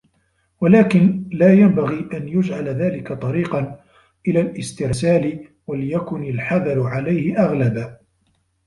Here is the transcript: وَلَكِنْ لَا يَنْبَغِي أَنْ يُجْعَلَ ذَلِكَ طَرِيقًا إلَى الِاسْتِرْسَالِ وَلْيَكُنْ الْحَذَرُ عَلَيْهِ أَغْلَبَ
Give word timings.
وَلَكِنْ 0.61 1.29
لَا 1.31 1.53
يَنْبَغِي 1.53 2.09
أَنْ 2.17 2.27
يُجْعَلَ 2.27 2.69
ذَلِكَ 2.69 3.13
طَرِيقًا 3.13 3.79
إلَى 4.27 4.41
الِاسْتِرْسَالِ 4.41 5.47
وَلْيَكُنْ 5.67 6.23
الْحَذَرُ 6.23 6.87
عَلَيْهِ 6.87 7.37
أَغْلَبَ 7.43 7.97